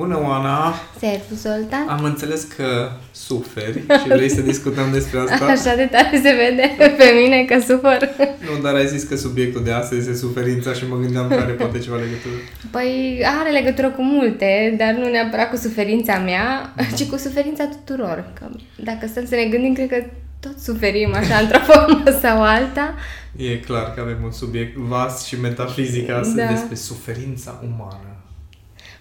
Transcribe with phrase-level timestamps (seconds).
[0.00, 0.74] Bună, Oana!
[0.98, 1.88] Servus, Zoltan!
[1.88, 5.44] Am înțeles că suferi și vrei să discutăm despre asta.
[5.56, 7.98] Așa de tare se vede pe mine că sufăr.
[8.18, 11.52] Nu, dar ai zis că subiectul de astăzi este suferința și mă gândeam că are
[11.52, 12.34] poate ceva legătură.
[12.70, 16.96] Păi are legătură cu multe, dar nu neapărat cu suferința mea, mm.
[16.96, 18.24] ci cu suferința tuturor.
[18.34, 20.04] Că dacă stăm să ne gândim, cred că
[20.40, 22.94] tot suferim așa într-o formă sau alta.
[23.36, 26.46] E clar că avem un subiect vast și metafizic astăzi da.
[26.46, 28.14] despre suferința umană.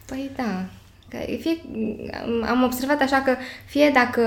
[0.05, 0.78] Păi da, Că
[1.39, 1.57] fie,
[2.49, 4.21] am observat așa că fie dacă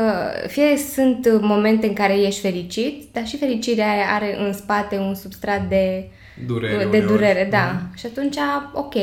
[0.47, 5.69] fie sunt momente în care ești fericit, dar și fericirea are în spate un substrat
[5.69, 6.09] de
[6.47, 7.73] durere, de durere da.
[7.73, 7.97] Mm.
[7.97, 8.37] Și atunci,
[8.73, 8.95] ok,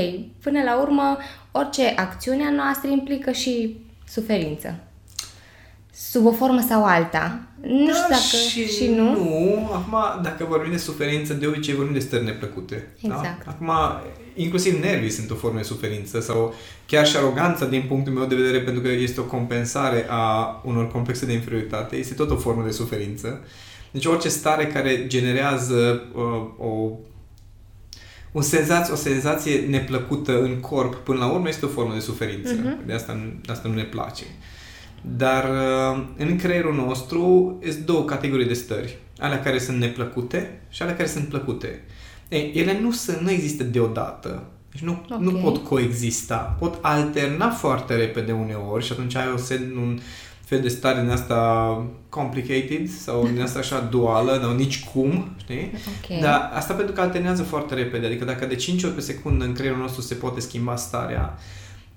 [0.43, 1.17] până la urmă,
[1.51, 4.75] orice acțiune a noastră implică și suferință
[6.11, 7.39] sub o formă sau alta.
[7.61, 9.13] Nu da, știu dacă și, și nu.
[9.13, 12.87] Nu, acum dacă vorbim de suferință, de obicei vorbim de stări neplăcute.
[13.01, 13.15] Da?
[13.15, 13.45] Exact.
[13.45, 13.51] Da?
[13.51, 13.71] Acum,
[14.35, 16.53] inclusiv nervii sunt o formă de suferință sau
[16.85, 20.87] chiar și aroganța din punctul meu de vedere, pentru că este o compensare a unor
[20.87, 23.41] complexe de inferioritate, este tot o formă de suferință.
[23.91, 26.91] Deci orice stare care generează uh, o
[28.31, 32.55] o senzație, o senzație neplăcută în corp, până la urmă, este o formă de suferință.
[32.55, 32.85] Uh-huh.
[32.85, 34.23] De, asta, de asta nu ne place.
[35.01, 38.97] Dar uh, în creierul nostru sunt două categorii de stări.
[39.17, 41.83] Alea care sunt neplăcute și alea care sunt plăcute.
[42.29, 44.43] Ei, ele nu, sunt, nu există deodată.
[44.71, 45.17] Deci nu, okay.
[45.21, 46.55] nu pot coexista.
[46.59, 49.99] Pot alterna foarte repede uneori și atunci ai o set, un
[50.45, 55.71] fel de stare din asta complicated sau din asta așa duală, nu nici cum, știi?
[56.03, 56.19] Okay.
[56.21, 58.05] Dar asta pentru că alternează foarte repede.
[58.05, 61.37] Adică dacă de 5 ori pe secundă în creierul nostru se poate schimba starea,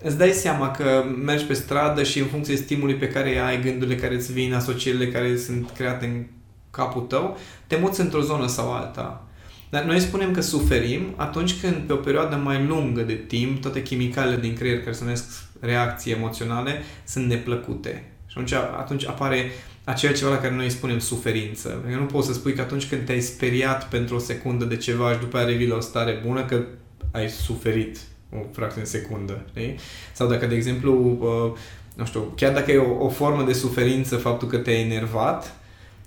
[0.02, 3.62] îți dai seama că mergi pe stradă și în funcție de stimulii pe care ai,
[3.62, 6.24] gândurile care îți vin, asocierile care sunt create în
[6.70, 9.26] capul tău, te muți într-o zonă sau alta.
[9.70, 13.82] Dar noi spunem că suferim atunci când pe o perioadă mai lungă de timp toate
[13.82, 15.24] chimicalele din creier care se numesc
[15.60, 18.04] reacții emoționale sunt neplăcute.
[18.26, 19.50] Și atunci, atunci apare
[19.84, 21.84] aceea ceva la care noi spunem suferință.
[21.90, 25.12] Eu nu poți să spui că atunci când te-ai speriat pentru o secundă de ceva
[25.12, 26.64] și după aia revii la o stare bună că
[27.12, 27.98] ai suferit
[28.34, 29.78] o fracțiune de secundă, știi?
[30.12, 31.58] Sau dacă, de exemplu, uh,
[31.94, 35.56] nu știu, chiar dacă e o, o formă de suferință faptul că te-ai enervat,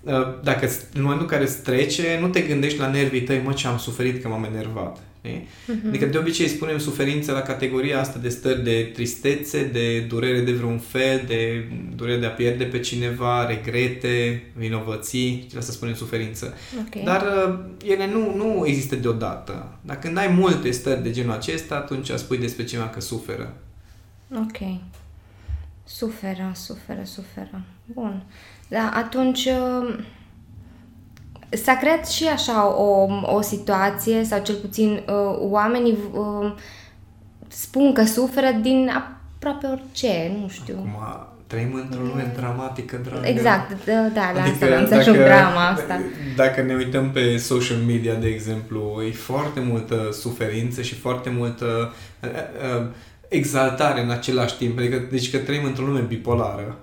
[0.02, 3.52] uh, dacă în momentul în care îți trece, nu te gândești la nervii tăi, mă,
[3.52, 4.98] ce am suferit că m-am enervat.
[5.30, 5.88] Uh-huh.
[5.88, 10.52] Adică de obicei spunem suferință la categoria asta de stări de tristețe, de durere de
[10.52, 16.54] vreun fel, de durere de a pierde pe cineva, regrete, vinovății, să spunem suferință.
[16.86, 17.02] Okay.
[17.04, 19.78] Dar uh, ele nu, nu există deodată.
[19.80, 23.56] Dacă n-ai multe stări de genul acesta, atunci spui despre cineva că suferă.
[24.34, 24.80] Ok.
[25.84, 27.64] Suferă, suferă, suferă.
[27.84, 28.22] Bun.
[28.68, 29.48] Da, atunci...
[31.50, 36.54] Uh S-a creat și așa o, o situație, sau cel puțin uh, oamenii uh,
[37.48, 40.74] spun că suferă din aproape orice, nu știu.
[40.74, 43.26] Acum trăim într-o lume dramatică, dragă.
[43.26, 46.00] Exact, da, da la adică asta să drama asta.
[46.36, 51.94] Dacă ne uităm pe social media, de exemplu, e foarte multă suferință și foarte multă
[52.22, 52.30] uh,
[52.78, 52.86] uh,
[53.28, 54.78] exaltare în același timp.
[54.78, 56.76] Adică, deci că trăim într-o lume bipolară.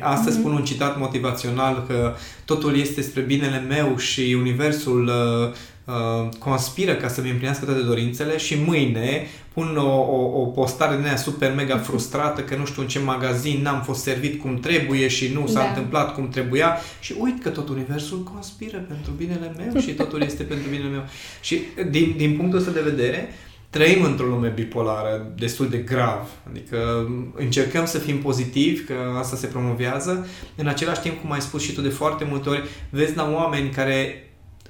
[0.00, 0.40] Astăzi mm-hmm.
[0.40, 5.54] spun un citat motivațional că totul este spre binele meu și universul uh,
[5.94, 11.06] uh, conspiră ca să-mi împlinească toate dorințele și mâine pun o, o, o postare de
[11.06, 11.84] aia super mega mhm.
[11.84, 15.60] frustrată că nu știu în ce magazin n-am fost servit cum trebuie și nu s-a
[15.60, 15.68] da.
[15.68, 20.42] întâmplat cum trebuia și uit că tot universul conspiră pentru binele meu și totul este
[20.42, 21.04] pentru binele meu.
[21.40, 23.34] Și din, din punctul ăsta de vedere,
[23.70, 26.28] trăim într-o lume bipolară destul de grav.
[26.50, 30.26] Adică încercăm să fim pozitivi, că asta se promovează.
[30.56, 33.70] În același timp, cum ai spus și tu de foarte multe ori, vezi la oameni
[33.70, 34.22] care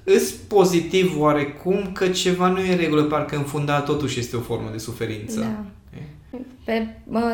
[0.05, 4.41] îs pozitiv oarecum că ceva nu e în regulă, parcă în fundal totuși este o
[4.41, 5.41] formă de suferință.
[5.41, 5.65] Da.
[6.65, 6.87] Pe,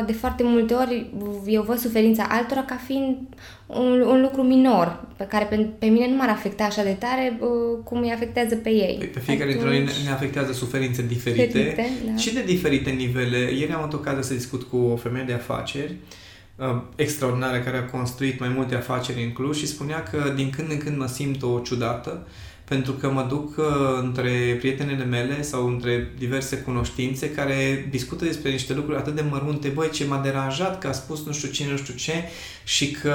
[0.05, 1.05] de foarte multe ori
[1.45, 3.17] eu văd suferința altora ca fiind
[3.65, 7.39] un, un lucru minor, pe care pe, pe mine nu m-ar afecta așa de tare
[7.83, 8.95] cum îi afectează pe ei.
[8.97, 12.15] Păi pe fiecare dintre noi ne afectează suferințe diferite, diferite da.
[12.15, 13.37] și de diferite nivele.
[13.37, 15.95] Ieri am avut ocazia să discut cu o femeie de afaceri
[16.55, 20.71] uh, extraordinară care a construit mai multe afaceri în Cluj și spunea că din când
[20.71, 22.27] în când mă simt o ciudată
[22.65, 23.65] pentru că mă duc uh,
[24.01, 29.67] între prietenele mele sau între diverse cunoștințe care discută despre niște lucruri atât de mărunte,
[29.67, 32.13] băi, ce m-a deranjat că a spus nu știu ce, nu știu ce
[32.63, 33.13] și că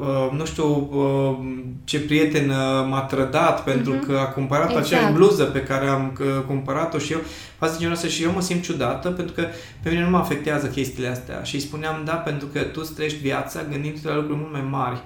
[0.00, 1.46] uh, nu știu uh,
[1.84, 2.46] ce prieten
[2.88, 4.06] m-a trădat pentru uh-huh.
[4.06, 4.86] că a cumpărat exact.
[4.86, 7.20] acea bluză pe care am cumpărat-o și eu
[7.58, 9.46] față genul ăsta și eu mă simt ciudată pentru că
[9.82, 12.94] pe mine nu mă afectează chestiile astea și îi spuneam da pentru că tu îți
[12.94, 15.02] trăiești viața gândindu-te la lucruri mult mai mari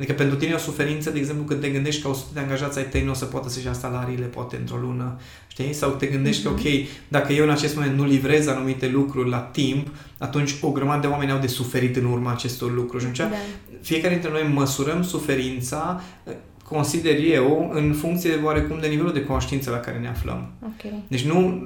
[0.00, 2.78] Adică pentru tine e o suferință, de exemplu, când te gândești că 100 de angajați
[2.78, 5.18] ai tăi nu o să poată să-și ia salariile, poate într-o lună,
[5.48, 5.72] știi?
[5.72, 6.62] Sau te gândești mm-hmm.
[6.62, 9.88] că, ok, dacă eu în acest moment nu livrez anumite lucruri la timp,
[10.18, 13.02] atunci o grămadă de oameni au de suferit în urma acestor lucruri.
[13.02, 13.36] Și atunci, da.
[13.80, 16.00] fiecare dintre noi măsurăm suferința
[16.70, 20.52] consider eu, în funcție oarecum de nivelul de conștiință la care ne aflăm.
[20.74, 21.02] Okay.
[21.08, 21.62] Deci nu,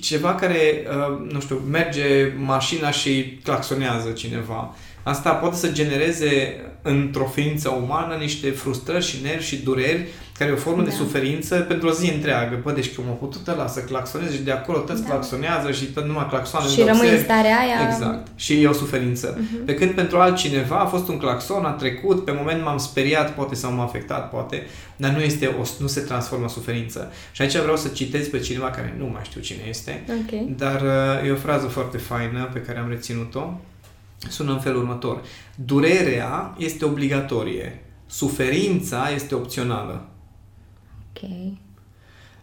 [0.00, 4.74] ceva care, uh, nu știu, merge mașina și claxonează cineva,
[5.08, 10.06] asta poate să genereze într-o ființă umană niște frustrări și nervi și dureri
[10.38, 10.88] care e o formă da.
[10.88, 12.58] de suferință pentru o zi întreagă.
[12.62, 15.08] Bă, deci cum a putut ăla să claxoneze și de acolo toți da.
[15.08, 16.68] claxonează și tot numai claxoane.
[16.68, 17.88] Și rămâi în starea aia.
[17.90, 18.26] Exact.
[18.36, 19.38] Și e o suferință.
[19.38, 19.64] Uh-huh.
[19.64, 23.54] Pe când pentru altcineva a fost un claxon, a trecut, pe moment m-am speriat, poate
[23.54, 24.66] sau m-a afectat, poate,
[24.96, 27.12] dar nu, este o, nu se transformă în suferință.
[27.32, 30.54] Și aici vreau să citez pe cineva care nu mai știu cine este, okay.
[30.56, 33.52] dar uh, e o frază foarte faină pe care am reținut-o.
[34.28, 35.22] Sună în felul următor.
[35.54, 40.08] Durerea este obligatorie, suferința este opțională.
[41.08, 41.30] Ok.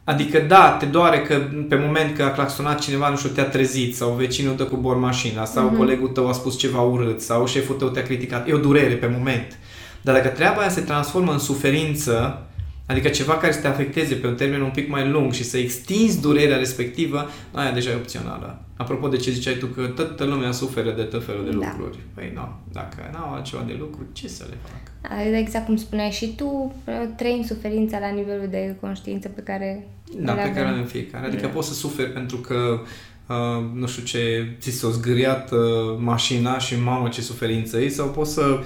[0.04, 1.36] Adică da, te doare că
[1.70, 4.98] pe moment că a claxonat cineva, nu știu, te-a trezit sau vecinul dă cu bor
[4.98, 5.78] mașina sau uh-huh.
[5.78, 8.48] colegul tău a spus ceva urât sau șeful tău te-a criticat.
[8.48, 9.60] E o durere pe moment.
[10.02, 12.46] Dar dacă treaba aia se transformă în suferință,
[12.86, 15.58] Adică ceva care să te afecteze pe un termen un pic mai lung și să
[15.58, 18.62] extinzi durerea respectivă, aia deja e opțională.
[18.78, 21.58] Apropo de ce ziceai tu, că toată lumea suferă de tot felul de da.
[21.58, 21.98] lucruri.
[22.14, 25.14] Păi nu, dacă n-au altceva de lucru, ce să le fac?
[25.34, 26.76] Exact cum spuneai și tu,
[27.18, 30.54] trăim suferința la nivelul de conștiință pe care Da, pe avem.
[30.54, 31.26] care avem fiecare.
[31.26, 31.48] Adică da.
[31.48, 32.80] poți să suferi pentru că
[33.28, 35.60] Uh, nu știu ce, ți s-a zgâriat uh,
[35.98, 38.60] mașina și mamă ce suferință e, sau poți să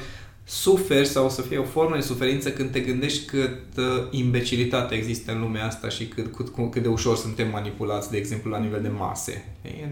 [0.50, 4.96] suferi sau o să fie o formă de suferință când te gândești cât uh, imbecilitate
[4.96, 8.60] există în lumea asta și cât, cât, cât de ușor suntem manipulați, de exemplu, la
[8.60, 9.46] nivel de mase.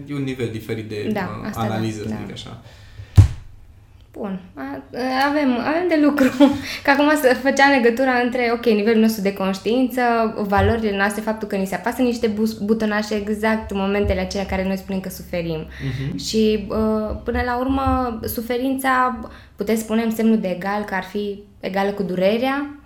[0.06, 2.32] E un nivel diferit de da, uh, analiză, da, să zic da.
[2.32, 2.62] așa.
[4.12, 4.40] Bun,
[5.28, 6.28] avem, avem de lucru.
[6.84, 10.02] Că acum să făcea legătura între, ok, nivelul nostru de conștiință,
[10.46, 14.76] valorile noastre, faptul că ni se apasă niște butonașe exact în momentele acelea care noi
[14.76, 15.66] spunem că suferim.
[15.66, 16.14] Uh-huh.
[16.16, 19.20] Și uh, până la urmă, suferința,
[19.56, 22.77] putem spune în semnul de egal, că ar fi egală cu durerea,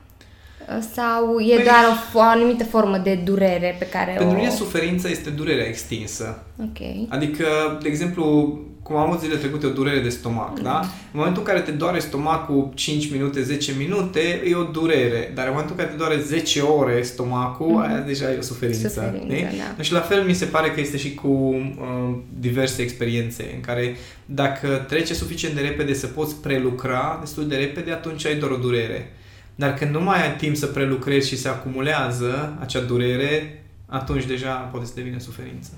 [0.94, 4.38] sau e păi, doar o, o anumită formă de durere pe care Pentru o...
[4.38, 6.42] mine suferința este durerea extinsă.
[6.60, 7.08] Ok.
[7.08, 7.46] Adică,
[7.82, 10.62] de exemplu, cum am avut zile trecute o durere de stomac, mm.
[10.62, 10.78] da?
[10.80, 15.32] În momentul în care te doare stomacul 5 minute, 10 minute, e o durere.
[15.34, 17.78] Dar în momentul în care te doare 10 ore stomacul, mm.
[17.78, 18.88] aia deja e o suferință.
[18.88, 19.34] suferință
[19.76, 19.82] da.
[19.82, 23.96] Și la fel mi se pare că este și cu uh, diverse experiențe în care
[24.26, 28.56] dacă trece suficient de repede să poți prelucra destul de repede, atunci ai doar o
[28.56, 29.12] durere.
[29.54, 34.52] Dar când nu mai ai timp să prelucrezi și se acumulează acea durere, atunci deja
[34.54, 35.70] poate să devină suferință.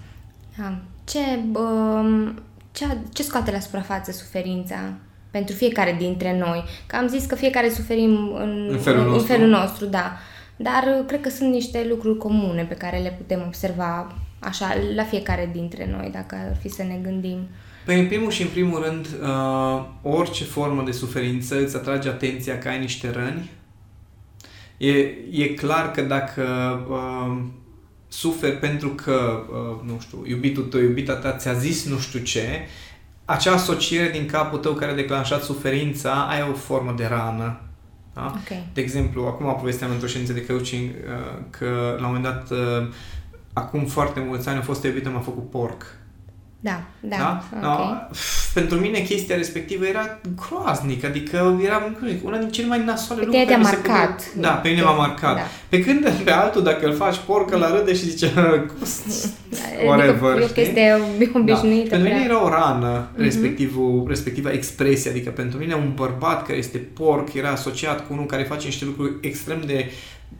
[0.58, 0.78] Da.
[1.04, 2.42] Ce, um,
[2.72, 4.92] ce, ce scoate la suprafață suferința
[5.30, 6.64] pentru fiecare dintre noi?
[6.86, 9.32] Că am zis că fiecare suferim în, în, felul, în, nostru.
[9.32, 10.16] în felul nostru, da.
[10.56, 15.50] Dar cred că sunt niște lucruri comune pe care le putem observa așa la fiecare
[15.52, 17.38] dintre noi, dacă ar fi să ne gândim.
[17.84, 22.58] Păi, în primul și în primul rând, uh, orice formă de suferință îți atrage atenția
[22.58, 23.50] că ai niște răni
[24.76, 24.92] E,
[25.30, 26.44] e clar că dacă
[26.88, 27.42] uh,
[28.08, 32.66] suferi pentru că, uh, nu știu, iubitul tău, iubita ta ți-a zis nu știu ce,
[33.24, 37.60] acea asociere din capul tău care a declanșat suferința, ai o formă de rană.
[38.14, 38.34] Da?
[38.42, 38.68] Okay.
[38.72, 42.88] De exemplu, acum povesteam într-o ședință de coaching uh, că la un moment dat, uh,
[43.52, 45.98] acum foarte mulți ani, a fost iubită, m-a făcut porc.
[46.64, 47.16] Da, da.
[47.16, 47.44] da?
[47.52, 47.86] Okay.
[47.86, 48.16] No,
[48.54, 53.46] pentru mine chestia respectivă era groaznică, adică era una din cele mai nasoale pe lucruri.
[53.46, 54.20] Te-a marcat.
[54.20, 55.34] Se da, pe mine m-a marcat.
[55.36, 55.42] Da.
[55.68, 58.32] Pe când pe altul, dacă îl faci porcă, la râde și zice
[59.86, 60.30] whatever.
[60.30, 61.00] Adică e o chestie
[61.34, 61.88] obișnuită.
[61.88, 61.96] Da.
[61.96, 63.20] Pentru mine era o rană, mm-hmm.
[63.20, 68.26] respectivul, respectiva expresie, adică pentru mine un bărbat care este porc era asociat cu unul
[68.26, 69.90] care face niște lucruri extrem de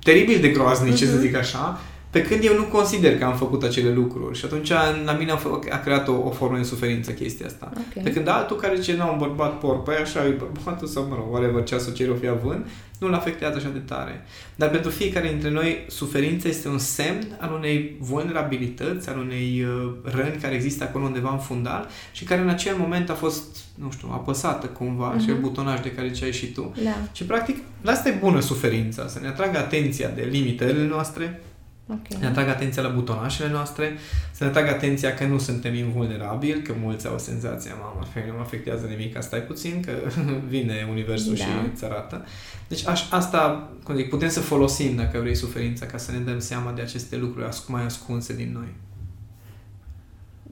[0.02, 1.10] teribil de groaznice, mm-hmm.
[1.10, 1.80] să zic așa,
[2.14, 4.68] pe când eu nu consider că am făcut acele lucruri și atunci
[5.04, 7.72] la mine a, f- a creat o, o formă de suferință chestia asta.
[7.72, 8.02] Okay.
[8.02, 11.14] Pe când altul care zice, nu, un bărbat por, păi așa e bărbatul sau, mă
[11.14, 12.66] rog, whatever, ce asociere o fi având,
[12.98, 14.24] nu-l afectează așa de tare.
[14.54, 19.92] Dar pentru fiecare dintre noi, suferința este un semn al unei vulnerabilități, al unei uh,
[20.02, 23.90] răni care există acolo undeva în fundal și care în acel moment a fost, nu
[23.90, 25.22] știu, apăsată cumva, uh-huh.
[25.22, 26.74] acel butonaj de care ziceai și tu.
[26.84, 26.96] Da.
[27.12, 31.40] Și practic, asta e bună suferința, să ne atragă atenția de limitele noastre,
[31.86, 32.20] Okay.
[32.20, 33.98] Ne atrag atenția la butonașele noastre,
[34.32, 38.40] să ne atrag atenția că nu suntem invulnerabili, că mulți au senzația, mamă, nu mă
[38.40, 39.92] afectează nimic, stai puțin, că
[40.54, 41.44] vine universul da.
[41.44, 42.26] și îți arată.
[42.68, 46.38] Deci aș, asta, cum zic, putem să folosim, dacă vrei, suferința ca să ne dăm
[46.38, 48.68] seama de aceste lucruri mai ascunse din noi.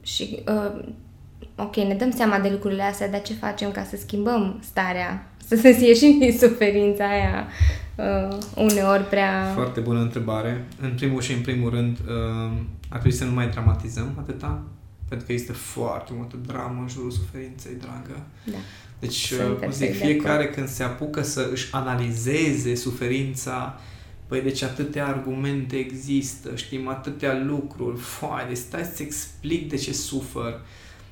[0.01, 0.85] Și, uh,
[1.55, 5.55] ok, ne dăm seama de lucrurile astea, dar ce facem ca să schimbăm starea să
[5.61, 7.47] se ieșim din suferința aia
[7.95, 9.51] uh, uneori prea...
[9.53, 10.65] Foarte bună întrebare.
[10.81, 12.51] În primul și în primul rând, uh,
[12.89, 14.63] ar trebui să nu mai dramatizăm atâta,
[15.07, 18.21] pentru că este foarte multă dramă în jurul suferinței, dragă.
[18.45, 18.57] Da.
[18.99, 20.55] Deci, Sunt uh, zic, perfect de fiecare acord.
[20.55, 23.79] când se apucă să își analizeze suferința,
[24.27, 29.93] păi deci atâtea argumente există, știm atâtea lucruri, foai, deci stai să explic de ce
[29.93, 30.61] sufăr.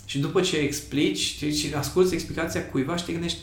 [0.06, 3.40] Și după ce explici știi, și asculti explicația cuiva și te gândești,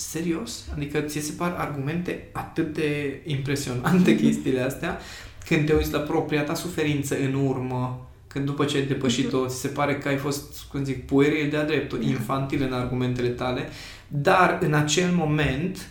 [0.00, 0.64] serios?
[0.74, 4.98] Adică ți se par argumente atât de impresionante chestiile astea,
[5.46, 9.60] când te uiți la propria ta suferință în urmă, când după ce ai depășit-o, ți
[9.60, 13.68] se pare că ai fost, cum zic, pueril de-a dreptul, infantil în argumentele tale,
[14.08, 15.88] dar în acel moment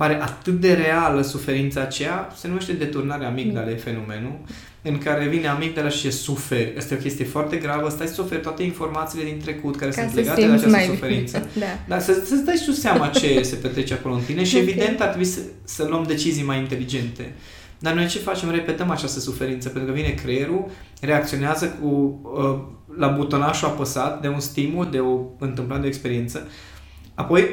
[0.00, 4.38] pare atât de reală suferința aceea, se numește deturnarea amigdalei fenomenul,
[4.82, 6.74] în care vine amigdala și ce suferi.
[6.78, 10.00] Asta e o chestie foarte gravă, stai să suferi toate informațiile din trecut care Ca
[10.00, 11.48] sunt să legate de simți această mai suferință.
[11.52, 11.64] bine.
[11.88, 11.94] Da.
[11.94, 14.62] Da, să, să-ți dai și tu seama ce se petrece acolo în tine și Ok.
[14.62, 17.32] evident ar trebui să, să luăm decizii mai inteligente.
[17.78, 18.50] Dar noi ce facem?
[18.50, 20.64] Repetăm această suferință, pentru că vine creierul,
[21.00, 22.58] reacționează cu, uh,
[22.98, 26.48] la butonașul apăsat de un stimul, de o întâmplare, de o experiență.
[27.14, 27.44] Apoi,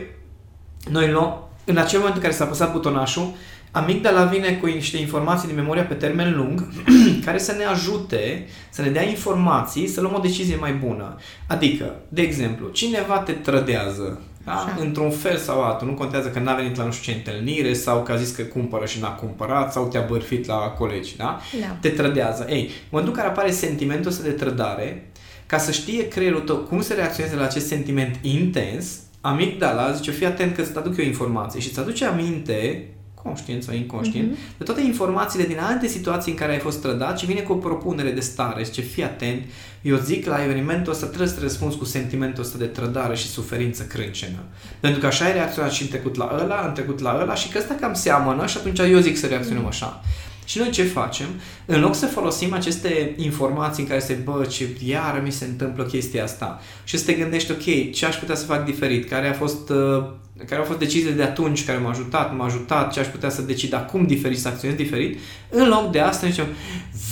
[0.92, 3.34] noi luăm, în acel moment în care s-a apăsat butonașul,
[3.72, 6.68] amigdala vine cu niște informații din memoria pe termen lung
[7.26, 11.16] care să ne ajute, să ne dea informații, să luăm o decizie mai bună.
[11.48, 14.54] Adică, de exemplu, cineva te trădează, da?
[14.54, 14.78] Așa.
[14.80, 18.04] într-un fel sau altul, nu contează că n-a venit la nu știu ce întâlnire sau
[18.04, 21.40] că a zis că cumpără și n-a cumpărat sau te-a bărfit la colegi, da?
[21.60, 21.78] Da.
[21.82, 22.46] te trădează.
[22.50, 25.10] Ei, în momentul în care apare sentimentul ăsta de trădare,
[25.46, 30.26] ca să știe creierul tău cum să reacționeze la acest sentiment intens, amigdala zice, fii
[30.26, 32.88] atent că îți aduc eu informație și îți aduce aminte,
[33.24, 37.26] conștient sau inconștient, de toate informațiile din alte situații în care ai fost trădat și
[37.26, 38.64] vine cu o propunere de stare.
[38.64, 39.44] Zice, fii atent,
[39.82, 43.28] eu zic la evenimentul ăsta trebuie să te răspunzi cu sentimentul ăsta de trădare și
[43.28, 44.40] suferință crâncenă.
[44.80, 47.50] Pentru că așa ai reacționat și în trecut la ăla, în trecut la ăla și
[47.50, 50.02] că ăsta cam seamănă și atunci eu zic să reacționăm așa.
[50.48, 51.28] Și noi ce facem?
[51.66, 55.84] În loc să folosim aceste informații în care se, bă, ce iară mi se întâmplă
[55.84, 59.10] chestia asta și să te gândești, ok, ce aș putea să fac diferit?
[59.10, 60.04] Care a fost, uh,
[60.46, 63.42] care au fost deciziile de atunci care m-au ajutat, m-au ajutat, ce aș putea să
[63.42, 65.20] decid acum diferit, să acționez diferit?
[65.50, 66.48] În loc de asta zicem,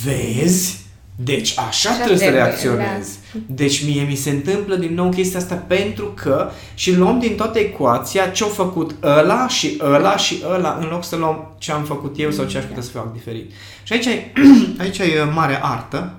[0.04, 0.85] vezi?
[1.16, 3.18] Deci așa, Așa trebuie, să trebuie, reacționezi.
[3.46, 7.58] Deci mie mi se întâmplă din nou chestia asta pentru că și luăm din toată
[7.58, 12.14] ecuația ce-au făcut ăla și ăla și ăla în loc să luăm ce am făcut
[12.18, 13.50] eu sau ce aș putea să fac diferit.
[13.82, 14.32] Și aici e,
[14.82, 16.14] aici e mare artă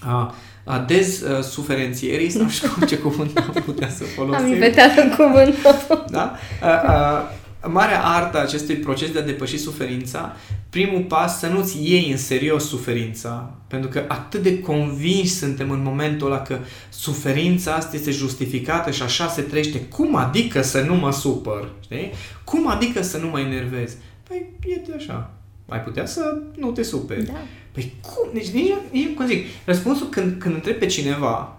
[0.00, 4.46] a, a dezuferențierii sau nu știu ce cuvânt am putea să Am folosim.
[4.46, 6.04] inventat un cuvânt nou.
[6.10, 6.36] Da?
[6.60, 7.30] A, a,
[7.68, 10.36] marea artă a acestui proces de a depăși suferința,
[10.70, 15.82] primul pas să nu-ți iei în serios suferința, pentru că atât de convinși suntem în
[15.82, 19.80] momentul ăla că suferința asta este justificată și așa se trăiește.
[19.80, 21.68] Cum adică să nu mă supăr?
[21.80, 22.12] Știi?
[22.44, 23.96] Cum adică să nu mă enervez?
[24.28, 25.30] Păi e așa.
[25.68, 27.24] Ai putea să nu te superi.
[27.24, 27.32] Da.
[27.72, 28.30] Păi cum?
[28.32, 31.58] Deci nici, nici cum zic, răspunsul când, când întrebi pe cineva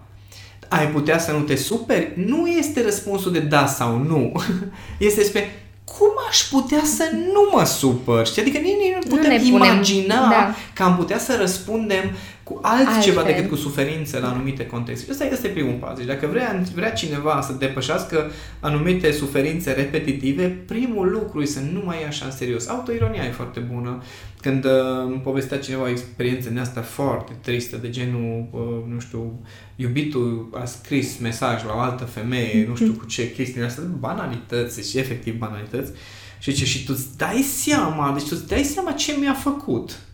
[0.68, 4.32] ai putea să nu te superi, nu este răspunsul de da sau nu.
[4.98, 8.26] Este despre cum aș putea să nu mă supăr?
[8.26, 8.42] Știi?
[8.42, 10.54] Adică nici, nici nu Nu putem ne punem- imagina da.
[10.74, 12.10] că am putea să răspundem
[12.46, 13.34] cu altceva Altfel.
[13.34, 15.04] decât cu suferință la anumite contexte.
[15.04, 15.96] Și ăsta este primul pas.
[15.96, 21.82] Deci dacă vrea, vrea cineva să depășească anumite suferințe repetitive, primul lucru e să nu
[21.84, 22.68] mai ia așa în serios.
[22.68, 24.02] Autoironia e foarte bună.
[24.40, 24.70] Când uh,
[25.06, 29.40] îmi povestea cineva o experiență din asta foarte tristă, de genul, uh, nu știu,
[29.76, 33.84] iubitul a scris mesaj la o altă femeie, nu știu cu ce chestii din astea,
[33.98, 35.92] banalități, și efectiv banalități,
[36.38, 40.05] și zice, și tu îți dai seama, deci tu îți dai seama ce mi-a făcut.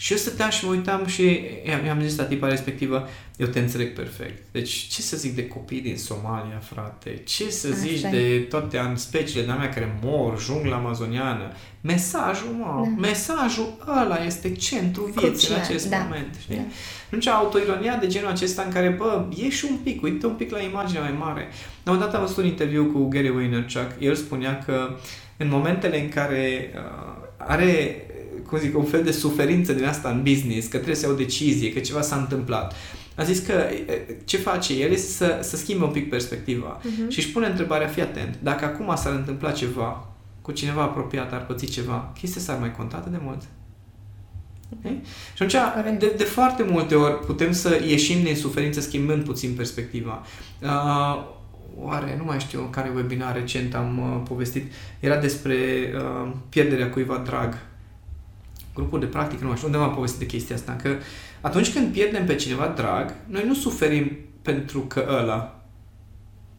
[0.00, 3.58] Și eu stăteam și mă uitam și i-am, i-am zis la tipa respectivă, eu te
[3.58, 4.42] înțeleg perfect.
[4.52, 7.20] Deci ce să zic de copii din Somalia, frate?
[7.26, 8.08] Ce să Asta zici e.
[8.08, 11.52] de toate an- speciile de mea care mor, jungla amazoniană?
[11.80, 13.00] Mesajul, mă, Da.
[13.00, 15.96] mesajul ăla este centrul vieții Crucial, în acest da.
[15.98, 16.34] moment.
[16.40, 16.56] Știi?
[16.56, 16.62] Da.
[17.06, 20.60] Atunci autoironia de genul acesta în care, bă, ieși un pic, uite un pic la
[20.60, 21.48] imaginea mai mare.
[21.84, 23.90] La un dat am văzut un interviu cu Gary Vaynerchuk.
[23.98, 24.96] El spunea că
[25.36, 28.02] în momentele în care uh, are
[28.48, 31.16] cum zic, un fel de suferință din asta în business, că trebuie să ia o
[31.16, 32.74] decizie, că ceva s-a întâmplat.
[33.16, 37.08] A zis că e, ce face el este să, să schimbe un pic perspectiva Mhm.
[37.08, 40.08] și își pune întrebarea, fii atent, dacă acum s-ar întâmpla ceva
[40.42, 43.42] cu cineva apropiat, ar păți ceva, chestia s-ar mai conta atât de mult?
[44.78, 45.00] Okay?
[45.34, 45.98] Și atunci, Corect.
[46.00, 50.22] de, de foarte multe ori putem să ieșim din suferință schimbând puțin perspectiva.
[50.62, 51.24] Uh,
[51.80, 55.54] oare, nu mai știu în care webinar recent am uh, povestit, era despre
[55.94, 57.58] uh, pierderea cuiva drag.
[58.78, 60.90] Grupul de practică, nu mai știu, undeva am povestit de chestia asta, că
[61.40, 64.10] atunci când pierdem pe cineva drag, noi nu suferim
[64.42, 65.52] pentru că ăla,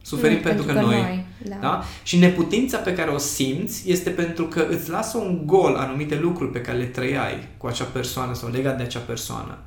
[0.02, 1.02] Suferim Nu, pentru, pentru că, că noi.
[1.02, 1.56] noi, da.
[1.60, 1.82] Da?
[2.02, 6.50] Și neputința pe care o simți este pentru că îți lasă un gol anumite lucruri
[6.50, 9.58] pe care le trăiai cu acea persoană sau legat de acea persoană.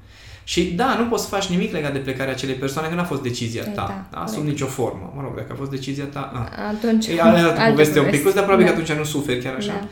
[0.44, 3.22] Și da, nu poți să faci nimic legat de plecarea acelei persoane, că n-a fost
[3.22, 4.18] decizia Da, ta, da, da?
[4.18, 4.34] corect.
[4.36, 5.14] sub nicio formă.
[5.16, 6.32] Mă rog, dacă a fost decizia ta...
[6.34, 6.68] A.
[6.68, 8.24] Atunci, E altă altă poveste un poveste.
[8.26, 8.72] pic, dar probabil Da.
[8.74, 9.88] că atunci nu suferi chiar așa.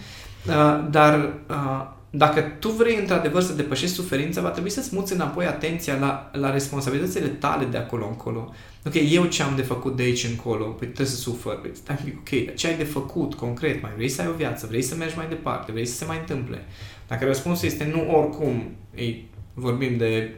[0.45, 0.53] Da.
[0.53, 5.45] Uh, dar uh, dacă tu vrei într-adevăr să depășești suferința, va trebui să-ți muți înapoi
[5.45, 8.53] atenția la, la responsabilitățile tale de acolo încolo.
[8.85, 10.65] Ok, eu ce am de făcut de aici încolo?
[10.65, 11.61] Păi trebuie să sufăr.
[11.61, 13.81] Păi, stai un pic, ok, dar ce ai de făcut concret?
[13.81, 14.67] Mai vrei să ai o viață?
[14.67, 15.71] Vrei să mergi mai departe?
[15.71, 16.65] Vrei să se mai întâmple?
[17.07, 20.31] Dacă răspunsul este nu oricum, ei, vorbim de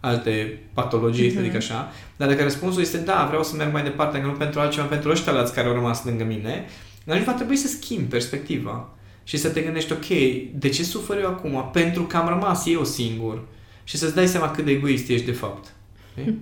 [0.00, 1.34] alte patologii, mm-hmm.
[1.34, 4.32] să zic așa, dar dacă răspunsul este da, vreau să merg mai departe, că nu
[4.32, 6.64] pentru altceva, pentru ăștia alți care au rămas lângă mine,
[7.06, 8.88] atunci va trebui să schimbi perspectiva
[9.24, 10.06] și să te gândești, ok,
[10.54, 11.68] de ce sufăr eu acum?
[11.72, 13.42] Pentru că am rămas eu singur.
[13.84, 15.72] Și să-ți dai seama cât de egoist ești de fapt.
[16.18, 16.34] Okay?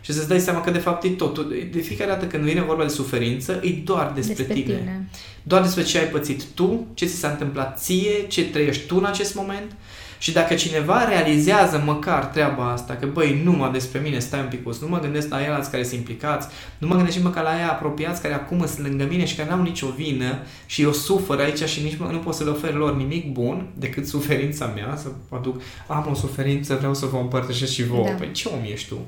[0.00, 1.54] Și să-ți dai seama că de fapt e totul.
[1.72, 4.74] De fiecare dată când vine vorba de suferință, e doar despre, Despre tine.
[4.76, 5.08] tine.
[5.42, 9.04] Doar despre ce ai pățit tu, ce ți s-a întâmplat ție, ce trăiești tu în
[9.04, 9.76] acest moment.
[10.18, 14.64] Și dacă cineva realizează măcar treaba asta, că băi, numai despre mine, stai un pic,
[14.80, 16.48] nu mă gândesc la el care sunt implicați,
[16.78, 19.48] nu mă gândesc și măcar la aia apropiați care acum sunt lângă mine și care
[19.48, 22.74] n-au nicio vină și eu sufăr aici și nici mă, nu pot să le ofer
[22.74, 27.72] lor nimic bun decât suferința mea, să aduc, am o suferință, vreau să vă împărtășesc
[27.72, 28.04] și vouă.
[28.04, 28.10] Da.
[28.10, 28.98] Păi ce om ești tu?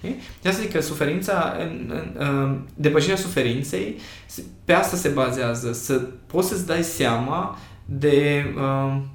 [0.00, 0.08] E?
[0.42, 3.96] De asta zic că suferința, în, în, în, depășirea suferinței,
[4.26, 5.94] se- pe asta se bazează, să
[6.26, 9.08] poți să-ți dai seama de, um,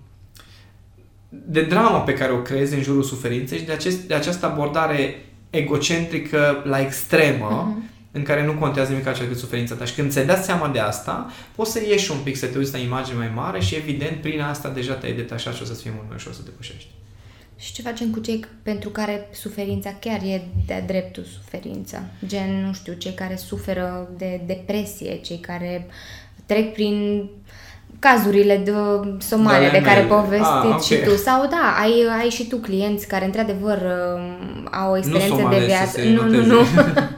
[1.45, 5.15] de drama pe care o creezi în jurul suferinței și de, acest, de această abordare
[5.49, 7.89] egocentrică la extremă, Mhm.
[8.11, 9.85] în care nu contează nimic altceva decât suferința ta.
[9.85, 12.71] Și când ți-ai dat seama de asta, poți să ieși un pic, să te uiți
[12.73, 15.91] la imagine mai mare și evident prin asta deja te-ai detașat și o să-ți fie
[15.95, 16.89] mult mai ușor să depășești.
[17.57, 22.03] Și ce facem cu cei pentru care suferința chiar e de dreptul suferință?
[22.25, 25.87] Gen, nu știu, cei care suferă de depresie, cei care
[26.45, 27.27] trec prin
[27.99, 28.71] cazurile de
[29.19, 30.13] somale De ale de care mele.
[30.13, 30.81] povestit Ah, ok.
[30.83, 31.15] și tu.
[31.15, 35.61] Sau da, ai, ai și tu clienți care într-adevăr um, au o experiență de somalezi
[35.61, 36.01] să viață.
[36.01, 36.51] se Nu, nu, noteze.
[36.53, 36.61] nu.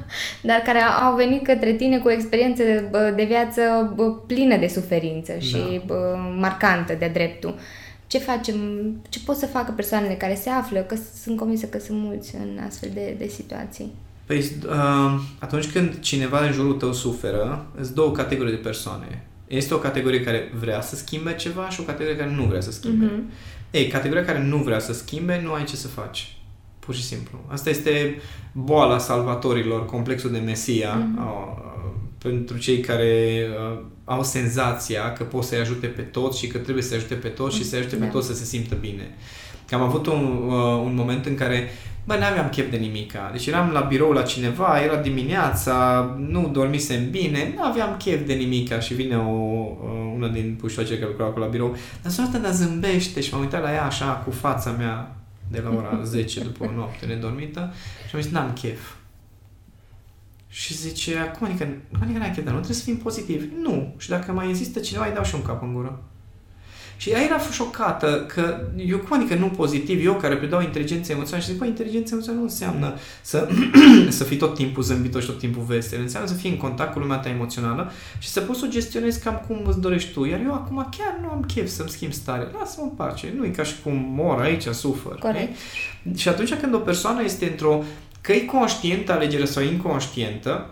[0.50, 4.68] Dar care au venit către tine cu o experiență bă, de viață bă, plină de
[4.68, 5.82] suferință și Da.
[5.86, 7.56] bă, marcantă de dreptul.
[8.08, 8.56] Ce facem,
[9.10, 12.60] ce pot să facă persoanele care se află, că sunt convinsă că sunt mulți în
[12.68, 13.94] astfel de, de situații.
[14.26, 14.38] Păi,
[14.70, 19.24] uh, atunci când cineva în jurul tău suferă, sunt două categorii de persoane.
[19.48, 22.72] Este o categorie care vrea să schimbe ceva și o categorie care nu vrea să
[22.72, 23.06] schimbe.
[23.06, 23.32] Mhm.
[23.72, 26.38] Ei, categoria care nu vrea să schimbe, nu ai ce să faci.
[26.80, 27.40] Pur și simplu.
[27.48, 28.16] Asta este
[28.52, 31.18] boala salvatorilor, complexul de Mesia, Mhm.
[31.18, 31.64] uh,
[32.18, 36.84] pentru cei care uh, au senzația că pot să-i ajute pe toți și că trebuie
[36.84, 38.12] să-i ajute pe toți și să-i ajute pe Da.
[38.12, 39.16] toți să se simtă bine.
[39.70, 41.70] Că am avut un, uh, un moment în care
[42.06, 43.30] Bă, n-aveam chef de nimica.
[43.32, 48.34] Deci eram la birou la cineva, era dimineața, nu dormisem bine, nu aveam chef de
[48.34, 51.76] nimica și vine o, uh, una din puștoacele care lucrau acolo la birou.
[52.02, 55.16] Dar sună asta, dar zâmbește și m-am uitat la ea așa cu fața mea
[55.52, 57.74] de la ora 10 după o noapte nedormită
[58.10, 58.94] și am zis, n-am chef.
[60.48, 63.48] Și zice, cum adică, cum adică n-ai chef, dar nu trebuie să fim pozitivi.
[63.62, 63.94] Nu.
[63.98, 66.04] Și dacă mai insistă cineva, îi dau și un cap în gură.
[66.98, 71.44] Și ea era șocată că eu cum adică nu pozitiv, eu care predau inteligență emoțională
[71.44, 73.50] și zic, băi, inteligența emoțională nu înseamnă să,
[74.18, 77.00] să fii tot timpul zâmbitor și tot timpul vesel, înseamnă să fii în contact cu
[77.00, 80.26] lumea ta emoțională și să poți să o gestionezi cam cum îți dorești tu.
[80.26, 82.48] Iar eu acum chiar nu am chef să-mi schimb stare.
[82.60, 83.34] Lasă-mă în pace.
[83.38, 85.20] Nu e ca și cum mor aici, sufăr.
[85.20, 85.56] Corect.
[86.04, 86.16] E?
[86.16, 87.84] Și atunci când o persoană este într-o
[88.22, 90.70] că e conștientă alegere sau inconștientă,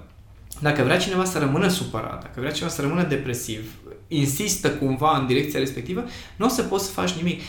[0.60, 3.74] dacă vrea cineva să rămână supărat, dacă vrea cineva să rămână depresiv,
[4.16, 6.04] insistă cumva în direcția respectivă,
[6.36, 7.42] nu o să poți să faci nimic.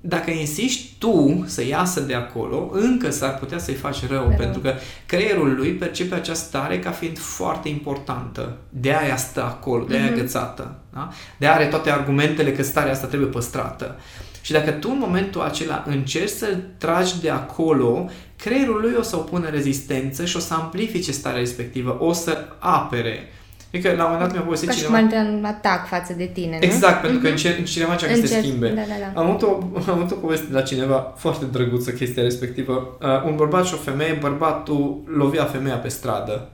[0.00, 4.34] Dacă insisti tu să iasă de acolo, încă s-ar putea să-i faci rău, Rău.
[4.36, 4.72] pentru că
[5.06, 8.56] creierul lui percepe această stare ca fiind foarte importantă.
[8.68, 10.12] De aia stă acolo, de aia Mhm.
[10.12, 10.74] agățată.
[10.92, 11.08] Da?
[11.38, 13.96] De aia are toate argumentele că starea asta trebuie păstrată.
[14.42, 19.16] Și dacă tu în momentul acela încerci să-l tragi de acolo, creierul lui o să
[19.16, 23.28] opună rezistență și o să amplifice starea respectivă, o să apere.
[23.72, 24.98] Adică la un moment dat mi-a povestit Ca și cineva...
[24.98, 26.64] cum ar intra în atac față de tine, nu?
[26.66, 27.32] Exact, pentru că Mhm.
[27.36, 28.68] încerc, cineva încearcă să se Încerc- schimbe.
[28.68, 29.20] Da, da, da.
[29.20, 29.58] Am avut, o,
[29.90, 32.96] am avut o poveste de la cineva foarte drăguță chestia respectivă.
[33.02, 36.48] Uh, un bărbat și o femeie, bărbatul lovea femeia pe stradă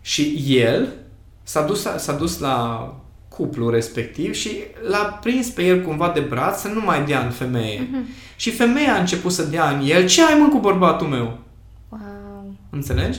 [0.00, 0.88] și el
[1.42, 2.88] s-a dus, s-a dus la
[3.28, 4.50] cuplu respectiv și
[4.88, 7.88] l-a prins pe el cumva de braț să nu mai dea în femeie.
[7.90, 8.06] Mhm.
[8.36, 10.06] Și femeia a început să dea în el.
[10.06, 11.38] Ce ai mă cu bărbatul meu?
[11.88, 12.00] Wow.
[12.74, 13.18] Înțelegi?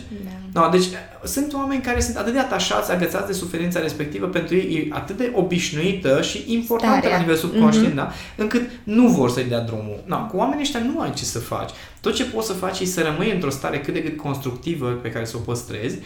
[0.53, 0.61] Da.
[0.61, 0.83] No, deci
[1.23, 5.17] sunt oameni care sunt atât de atașați, agățați de suferința respectivă, pentru ei e atât
[5.17, 7.15] de obișnuită și importantă Starea.
[7.15, 7.95] la nivel subconștient, Mhm.
[7.95, 8.11] da?
[8.35, 10.03] încât nu vor să-i dea drumul.
[10.05, 11.69] No, cu oamenii ăștia nu ai ce să faci.
[12.01, 15.09] Tot ce poți să faci e să rămâi într-o stare cât de cât constructivă pe
[15.11, 15.97] care să o păstrezi,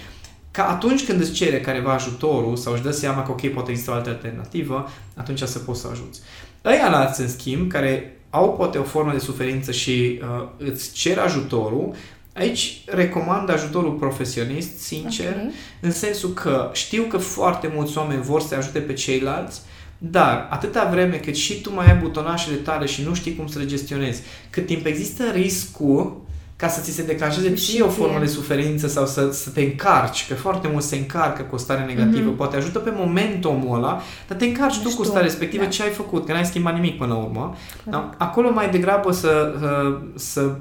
[0.52, 3.92] ca atunci când îți cere careva ajutorul sau își dă seama că ok, poate există
[3.92, 6.20] o altă alternativă, atunci să poți să ajuți.
[6.66, 11.18] Ăia alți, în schimb, care au poate o formă de suferință și uh, îți cer
[11.18, 11.94] ajutorul,
[12.39, 15.52] Aici recomand ajutorul profesionist, sincer, okay.
[15.80, 19.62] în sensul că știu că foarte mulți oameni vor să ajute pe ceilalți,
[19.97, 23.60] dar atâta vreme cât și tu mai ai butonașele tale și nu știi cum să
[23.60, 26.28] le gestionezi, cât timp există riscul
[26.60, 30.28] ca să ți se declanșeze și o formă de suferință sau să, să te încarci,
[30.28, 32.38] că foarte mult se încarcă cu o stare negativă, mm-hmm.
[32.38, 35.69] poate ajută pe moment omul ăla, dar te încarci tu cu starea respectivă, da.
[35.69, 37.56] ce ai făcut, că n-ai schimbat nimic până la urmă.
[37.84, 38.10] Da?
[38.17, 40.56] Acolo mai degrabă să, să, să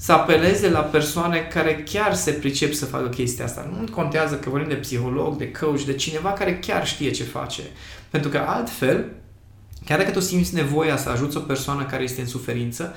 [0.00, 3.68] să apeleze la persoane care chiar se pricep să facă chestia asta.
[3.78, 7.62] Nu contează că vorbim de psiholog, de coach, de cineva care chiar știe ce face.
[8.10, 9.04] Pentru că altfel,
[9.84, 12.96] chiar dacă tu simți nevoia să ajuți o persoană care este în suferință,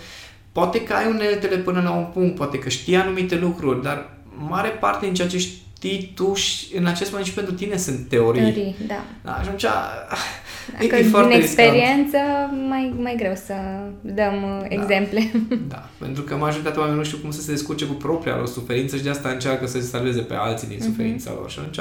[0.52, 4.70] poate că ai uneltele până la un punct, poate că știi anumite lucruri, dar mare
[4.70, 8.42] parte din ceea ce știi tu și în acest moment și pentru tine sunt teorii.
[8.42, 9.04] Teorii, da.
[9.22, 9.66] da și atunci
[10.80, 12.18] dacă e, din experiență,
[12.68, 13.54] mai, mai greu să
[14.02, 15.32] dăm uh, da, exemple.
[15.68, 18.96] Da, pentru că majoritatea oamenilor nu știu cum să se descurce cu propria lor suferință
[18.96, 20.88] și de asta încearcă să se salveze pe alții din mhm.
[20.90, 21.40] suferința uh-huh.
[21.40, 21.50] lor.
[21.50, 21.80] Și atunci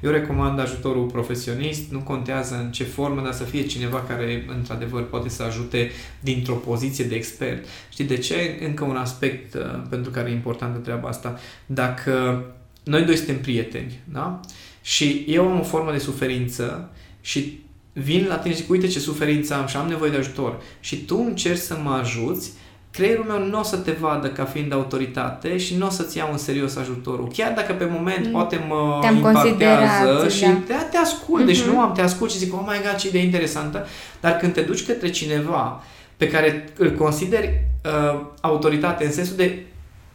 [0.00, 5.08] eu recomand ajutorul profesionist, nu contează în ce formă, dar să fie cineva care într-adevăr
[5.08, 7.66] poate să ajute dintr-o poziție de expert.
[7.88, 8.58] Știi de ce?
[8.66, 9.60] Încă un aspect uh,
[9.90, 11.38] pentru care e importantă treaba asta.
[11.66, 12.44] Dacă
[12.84, 14.40] noi doi suntem prieteni, da?
[14.82, 17.60] Și eu am o formă de suferință și
[18.02, 20.96] vin la tine și zic, uite ce suferință am și am nevoie de ajutor și
[21.04, 22.52] tu încerci să mă ajuți,
[22.90, 26.28] creierul meu nu o să te vadă ca fiind autoritate și nu o să-ți iau
[26.32, 27.28] în serios ajutorul.
[27.32, 28.32] Chiar dacă pe moment mm.
[28.32, 30.48] poate mă Te-am impactează și da.
[30.66, 31.46] te, te ascult, mm-hmm.
[31.46, 31.70] deci mhm.
[31.70, 33.86] nu am, te ascult și zic, oh my god, ce idee interesantă,
[34.20, 35.82] dar când te duci către cineva
[36.16, 39.66] pe care îl consideri uh, autoritate în sensul de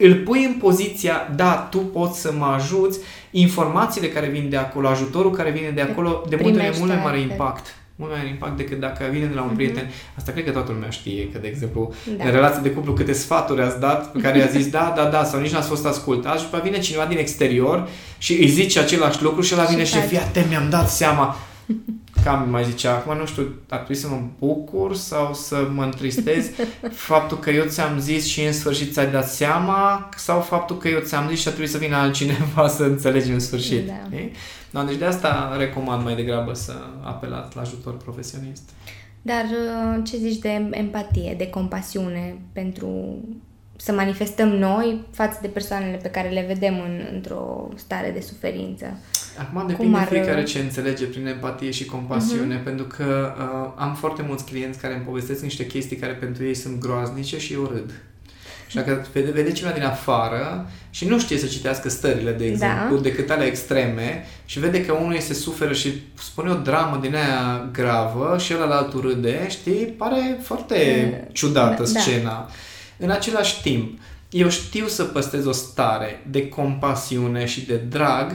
[0.03, 2.99] îl pui în poziția, da, tu poți să mă ajuți,
[3.31, 7.01] informațiile care vin de acolo, ajutorul care vine de acolo, de multe ori mult mai
[7.03, 7.75] mare impact.
[7.95, 9.55] Mult mai mare impact decât dacă vine de la un uh-huh.
[9.55, 9.91] prieten.
[10.17, 12.25] Asta cred că toată lumea știe, că, de exemplu, da.
[12.25, 15.23] în relație de cuplu, câte sfaturi ați dat, pe care i-a zis da, da, da,
[15.23, 19.23] sau nici n-ați fost ascultat și după vine cineva din exterior și îi zice același
[19.23, 21.35] lucru și ăla vine și, și fii atent, mi-am dat seama
[22.23, 26.49] cam mai zicea, acum nu știu, ar trebui să mă bucur sau să mă întristez
[27.09, 30.99] faptul că eu ți-am zis și în sfârșit ți-ai dat seama sau faptul că eu
[30.99, 33.87] ți-am zis și ar trebui să vină altcineva să înțelegi în sfârșit.
[33.87, 34.17] Da.
[34.71, 38.69] Da, deci de asta recomand mai degrabă să apelați la ajutor profesionist.
[39.21, 43.17] Dar uh, ce zici de empatie, de compasiune pentru
[43.83, 48.85] să manifestăm noi față de persoanele pe care le vedem în, într-o stare de suferință?
[49.37, 50.07] Acum depinde ar...
[50.07, 52.63] fiecare ce înțelege prin empatie și compasiune, uh-huh.
[52.63, 56.53] pentru că uh, am foarte mulți clienți care îmi povestesc niște chestii care pentru ei
[56.53, 57.91] sunt groaznice și eu râd.
[58.67, 62.95] Și dacă vede, vede cineva din afară și nu știe să citească stările, de exemplu,
[62.95, 63.01] da.
[63.01, 67.69] decât ale extreme și vede că unul se suferă și spune o dramă din aia
[67.71, 72.23] gravă și ăla la altul râde, știi, pare foarte e, ciudată da, scena.
[72.23, 72.49] Da.
[72.97, 78.33] În același timp, eu știu să păstrez o stare de compasiune și de drag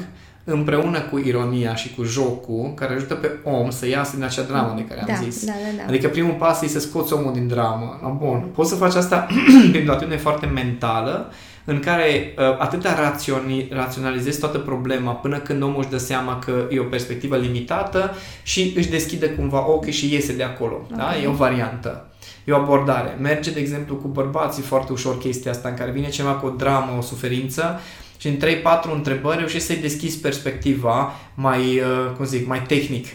[0.51, 4.73] împreună cu ironia și cu jocul, care ajută pe om să iasă din acea dramă
[4.77, 5.45] de care am da, zis.
[5.45, 5.89] Da, da, da.
[5.89, 7.99] Adică primul pas e să scoți omul din dramă.
[8.03, 9.27] No, bun, poți să faci asta
[9.73, 11.33] prin o atitudine foarte mentală,
[11.65, 16.67] în care uh, atâta raționi, raționalizezi toată problema până când omul își dă seama că
[16.71, 20.87] e o perspectivă limitată și își deschide cumva ochii și iese de acolo.
[20.91, 20.95] Da?
[20.95, 21.17] Okay.
[21.17, 21.23] Da?
[21.23, 22.08] E o variantă.
[22.45, 23.17] E o abordare.
[23.21, 26.51] Merge, de exemplu, cu bărbații foarte ușor chestia asta, în care vine cineva cu o
[26.51, 27.81] dramă, o suferință
[28.19, 28.39] și în 3-4
[28.95, 33.07] întrebări reușești să-i deschizi perspectiva mai, uh, cum zic, mai tehnic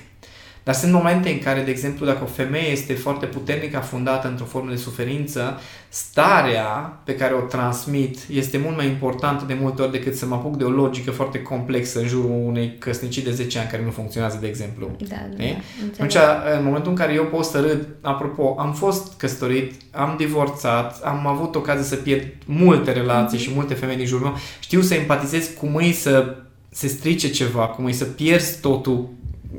[0.63, 4.45] dar sunt momente în care, de exemplu, dacă o femeie este foarte puternică afundată într-o
[4.45, 9.91] formă de suferință, starea pe care o transmit este mult mai importantă de multe ori
[9.91, 13.59] decât să mă apuc de o logică foarte complexă în jurul unei căsnicii de 10
[13.59, 14.91] ani care nu funcționează, de exemplu.
[15.07, 15.51] Da, da, e?
[15.51, 15.93] da.
[15.93, 16.15] Atunci,
[16.57, 21.27] în momentul în care eu pot să râd, apropo, am fost căsătorit, am divorțat, am
[21.27, 23.41] avut ocazia să pierd multe relații mm-hmm.
[23.41, 26.35] și multe femei din jurul meu, știu să empatizez cum îi să
[26.69, 29.09] se strice ceva, cum îi să pierzi totul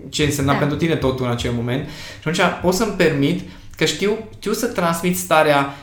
[0.09, 0.59] ce însemna da.
[0.59, 1.89] pentru tine totul în acel moment.
[2.21, 3.41] Și atunci pot să-mi permit
[3.77, 5.75] că știu, știu să transmit starea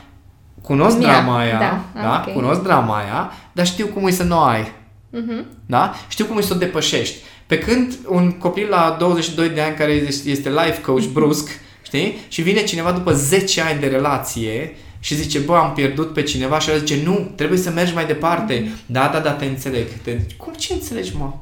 [0.62, 1.08] cunosc Mia.
[1.08, 2.18] drama aia, da, da?
[2.20, 2.32] Okay.
[2.32, 4.72] cunosc drama aia, dar știu cum e să nu ai.
[5.12, 5.44] Uh-huh.
[5.66, 5.94] Da?
[6.08, 7.16] Știu cum e să o depășești.
[7.46, 9.92] Pe când un copil la 22 de ani care
[10.24, 11.48] este life coach brusc,
[11.82, 12.16] știi?
[12.28, 16.58] Și vine cineva după 10 ani de relație și zice, bă, am pierdut pe cineva
[16.58, 18.62] și el zice, nu, trebuie să mergi mai departe.
[18.62, 18.86] Uh-huh.
[18.86, 19.86] Da, da, da, te înțeleg.
[20.02, 20.18] Te...
[20.36, 21.32] Cum ce înțelegi, mă?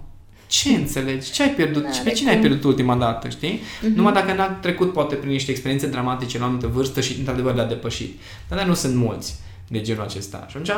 [0.50, 1.30] Ce înțelegi?
[1.30, 1.82] Ce ai pierdut?
[1.82, 2.36] Da, pe cine cum?
[2.36, 3.58] ai pierdut ultima dată, știi?
[3.58, 3.94] Uh-huh.
[3.94, 7.54] Numai dacă n-a trecut poate prin niște experiențe dramatice la o anumită vârstă și într-adevăr
[7.54, 8.20] le-a depășit.
[8.48, 9.38] Dar, dar nu sunt mulți.
[9.68, 10.46] de genul acesta.
[10.48, 10.70] Și atunci,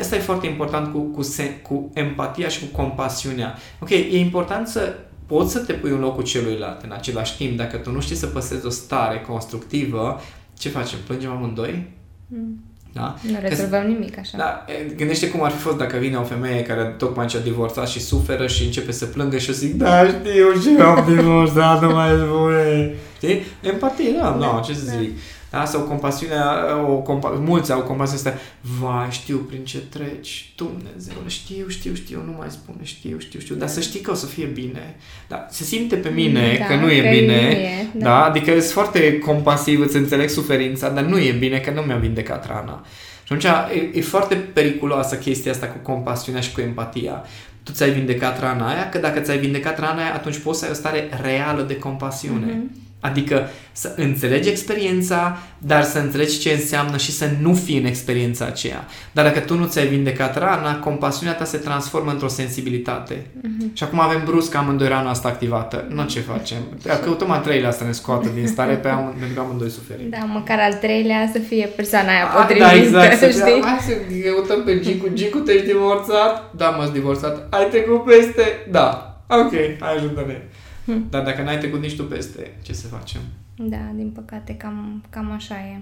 [0.00, 1.22] asta e foarte important cu, cu,
[1.62, 3.58] cu empatia și cu compasiunea.
[3.80, 7.56] Ok, e important să poți să te pui în locul celuilalt în același timp.
[7.56, 10.20] Dacă tu nu știi să păstrezi o stare constructivă,
[10.58, 10.98] ce facem?
[11.06, 11.92] Plângem amândoi?
[12.26, 12.69] Mm.
[12.92, 13.16] Da?
[13.22, 14.36] Nu rezolvăm nimic așa.
[14.36, 14.64] Da,
[14.96, 18.00] gândește cum ar fi fost dacă vine o femeie care tocmai ce a divorțat și
[18.00, 21.88] suferă și începe să plângă și o zic da, știu și eu am divorțat, nu
[21.88, 22.94] mai spune.
[23.16, 23.42] Știi?
[23.60, 24.92] Empatie, da, da, no, ce să da.
[24.98, 25.08] zic.
[25.08, 25.20] Da?
[25.66, 28.44] Sau compasiunea, o compa- mulți au compasiunea asta,
[28.80, 33.54] vai, știu prin ce treci, Dumnezeu, știu, știu, știu, nu mai spune, știu, știu, știu,
[33.54, 34.96] dar să știi că o să fie bine.
[35.28, 38.04] Da, se simte pe mine da, că nu e că bine, e, da.
[38.04, 41.96] da, adică sunt foarte compasiv, îți înțeleg suferința, dar nu e bine că nu mi-a
[41.96, 42.84] vindecat rana.
[43.24, 43.44] Și atunci
[43.76, 47.24] e, e foarte periculoasă chestia asta cu compasiunea și cu empatia.
[47.62, 50.70] Tu ți-ai vindecat rana aia, că dacă ți-ai vindecat rana aia, atunci poți să ai
[50.70, 52.46] o stare reală de compasiune.
[52.46, 52.89] Mm-hmm.
[53.00, 58.44] Adică să înțelegi experiența, dar să înțelegi ce înseamnă și să nu fii în experiența
[58.44, 58.86] aceea.
[59.12, 63.14] Dar dacă tu nu ți-ai vindecat rana, compasiunea ta se transformă într-o sensibilitate.
[63.14, 63.72] Uh-huh.
[63.72, 65.86] Și acum avem brusc amândoi rana asta activată.
[65.88, 66.58] Nu ce facem?
[67.04, 70.08] Căutăm al treilea să ne scoată din stare pe am, pentru că amândoi suferim.
[70.08, 73.62] Da, măcar al treilea să fie persoana aia potrivită, da, exact, știi?
[73.62, 73.92] Hai să
[74.30, 75.08] căutăm pe Gicu.
[75.12, 76.54] Gicu, te-ai divorțat?
[76.56, 77.46] Da, m-ați divorțat.
[77.50, 78.66] Ai trecut peste?
[78.70, 79.14] Da.
[79.28, 80.42] Ok, hai ajută-ne.
[80.84, 81.06] Hmm.
[81.10, 83.20] Dar dacă n-ai trecut nici tu peste, ce să facem?
[83.56, 85.80] Da, din păcate, cam, cam așa e.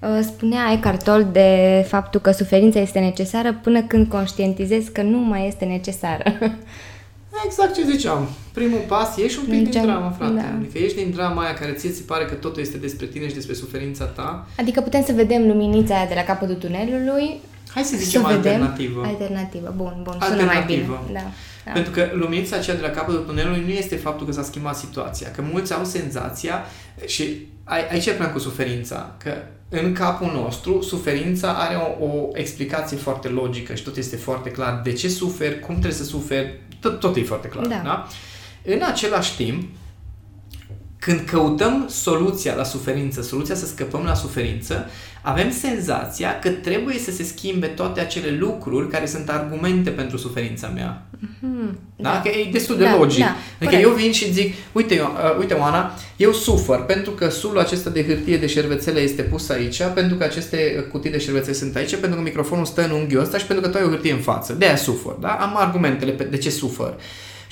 [0.00, 5.18] Uh, spunea Eckhart Tolle de faptul că suferința este necesară până când conștientizezi că nu
[5.18, 6.24] mai este necesară.
[7.44, 8.28] Exact ce ziceam.
[8.52, 10.34] Primul pas, ieși un pic din, din dramă, frate.
[10.34, 10.54] Da.
[10.58, 13.34] Adică ieși din drama aia care ție ți pare că totul este despre tine și
[13.34, 14.46] despre suferința ta.
[14.58, 17.40] Adică putem să vedem luminița aia de la capătul tunelului.
[17.74, 19.02] Hai să zicem să alternativă.
[19.06, 20.88] Alternativă, bun, bun, sună mai bine.
[21.12, 21.20] Da.
[21.64, 21.70] Da.
[21.72, 25.30] Pentru că luminița aceea de la capătul tunelului nu este faptul că s-a schimbat situația,
[25.30, 26.64] că mulți au senzația
[27.06, 29.32] și aici e cu suferința, că
[29.68, 34.80] în capul nostru suferința are o, o explicație foarte logică și tot este foarte clar
[34.84, 37.66] de ce suferi, cum trebuie să suferi, tot, tot e foarte clar.
[37.66, 37.80] Da.
[37.84, 38.06] Da?
[38.64, 39.68] În același timp,
[41.04, 44.90] când căutăm soluția la suferință, soluția să scăpăm la suferință,
[45.22, 50.68] avem senzația că trebuie să se schimbe toate acele lucruri care sunt argumente pentru suferința
[50.68, 51.06] mea.
[51.16, 51.74] Mm-hmm.
[51.96, 52.10] Da?
[52.10, 52.20] da?
[52.20, 53.18] Că e destul de da, logic.
[53.18, 53.82] Da, adică corect.
[53.82, 57.90] eu vin și zic, uite, eu, uh, uite Oana, eu sufăr pentru că sulul acesta
[57.90, 61.96] de hârtie de șervețele este pus aici, pentru că aceste cutii de șervețele sunt aici,
[61.96, 64.20] pentru că microfonul stă în unghiul ăsta și pentru că tu ai o hârtie în
[64.20, 64.52] față.
[64.52, 65.14] De aia sufăr.
[65.20, 65.28] Da?
[65.28, 66.94] Am argumentele pe de ce sufăr.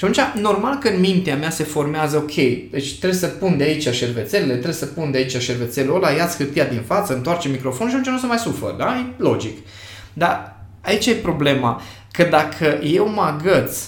[0.00, 2.34] Și atunci, normal că în mintea mea se formează, ok,
[2.70, 6.26] deci trebuie să pun de aici șervețelele, trebuie să pun de aici șervețelul ăla, ia
[6.26, 8.96] hârtia din față, întoarce microfonul și atunci nu se mai sufăr, da?
[8.96, 9.66] E logic.
[10.12, 11.82] Dar aici e problema,
[12.12, 13.84] că dacă eu mă agăț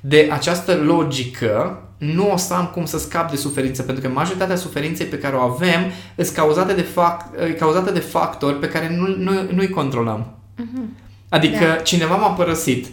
[0.00, 4.56] de această logică, nu o să am cum să scap de suferință, pentru că majoritatea
[4.56, 5.80] suferinței pe care o avem
[6.16, 10.36] sunt cauzate de, fac, cauzate de factori pe care nu, nu, nu-i controlăm.
[10.58, 11.00] Uh-huh.
[11.28, 11.74] Adică da.
[11.74, 12.86] cineva m-a părăsit,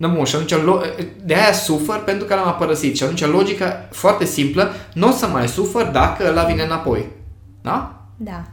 [0.00, 0.54] da, bun, și atunci
[1.24, 2.96] de aia sufăr pentru că l-am părăsit.
[2.96, 7.06] Și atunci logica foarte simplă, nu o să mai sufăr dacă ăla vine înapoi.
[7.62, 8.04] Da?
[8.16, 8.44] Da.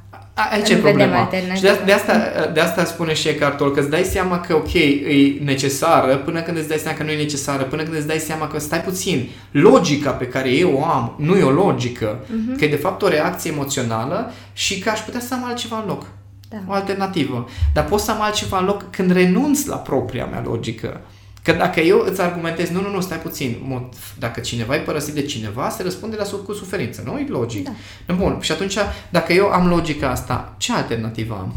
[0.51, 1.29] Aici e problema.
[1.55, 2.13] Și de, de, asta,
[2.53, 6.41] de asta spune și Eckhart Tolle, că îți dai seama că, ok, e necesară, până
[6.41, 8.81] când îți dai seama că nu e necesară, până când îți dai seama că, stai
[8.81, 12.57] puțin, logica pe care eu o am nu e o logică, uh-huh.
[12.57, 15.87] că e de fapt o reacție emoțională și că aș putea să am altceva în
[15.87, 16.05] loc.
[16.49, 16.57] Da.
[16.67, 17.47] O alternativă.
[17.73, 21.01] Dar pot să am altceva în loc când renunț la propria mea logică.
[21.47, 23.81] Că dacă eu îți argumentez, nu, nu, nu, stai puțin,
[24.19, 27.17] dacă cineva e părăsit de cineva, se răspunde la cu suferință, nu?
[27.17, 27.69] E logic.
[28.05, 28.13] Da.
[28.13, 28.77] Bun, și atunci,
[29.09, 31.55] dacă eu am logica asta, ce alternativă am?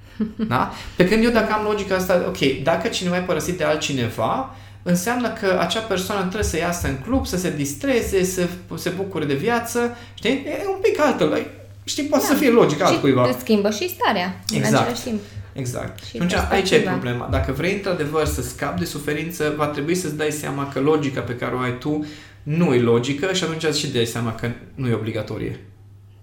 [0.48, 0.72] Da?
[0.96, 5.28] Pe când eu dacă am logica asta, ok, dacă cineva e părăsit de altcineva, înseamnă
[5.28, 9.34] că acea persoană trebuie să iasă în club, să se distreze, să se bucure de
[9.34, 10.30] viață, știi?
[10.30, 11.46] E un pic altă,
[11.84, 12.32] știi, poate da.
[12.32, 13.26] să fie logic altcuiva.
[13.26, 14.72] Și schimbă și starea exact.
[14.72, 15.20] în același timp.
[15.52, 16.04] Exact.
[16.04, 17.28] Și atunci aici e problema.
[17.30, 21.36] Dacă vrei într-adevăr să scapi de suferință, va trebui să-ți dai seama că logica pe
[21.36, 22.04] care o ai tu
[22.42, 25.60] nu e logică și atunci și dai seama că nu e obligatorie.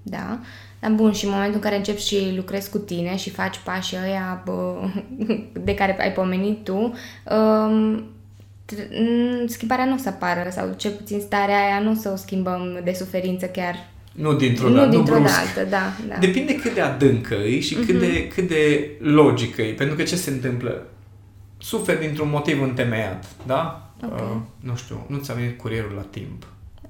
[0.02, 0.40] Da.
[0.80, 3.98] Dar bun, și în momentul în care începi și lucrezi cu tine și faci pașii
[4.06, 4.76] ăia bă,
[5.66, 6.94] de care ai pomenit tu,
[7.36, 8.04] um,
[9.48, 12.80] schimbarea nu o să apară sau cel puțin starea aia nu o să o schimbăm
[12.84, 13.76] de suferință chiar
[14.20, 16.16] nu dintr-o nu dată, dintr-o nu dată, da, da.
[16.20, 17.86] Depinde cât de adâncă e și uh-huh.
[17.86, 19.74] cât, de, cât de logică e.
[19.74, 20.88] Pentru că ce se întâmplă?
[21.58, 23.92] Suferi dintr-un motiv întemeiat, da?
[24.04, 24.20] Okay.
[24.22, 26.48] Uh, nu știu, nu ți-a venit curierul la timp.